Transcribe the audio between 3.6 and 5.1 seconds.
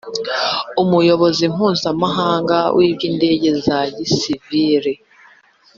za gisivili